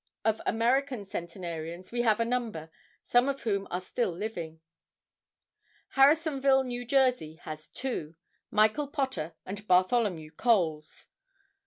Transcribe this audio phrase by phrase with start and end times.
[0.25, 2.71] Of American centenarians we have a number,
[3.03, 4.59] some of whom are still living.
[5.89, 8.15] Harrisonville, New Jersey, has two,
[8.49, 11.05] Michael Potter and Bartholomew Coles.